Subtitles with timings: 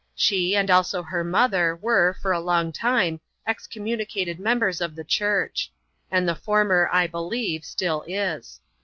[0.15, 5.71] She, and also her mother, were, for a long time, excommunicated members of the Church;
[6.09, 8.59] and the former, I believe, still is.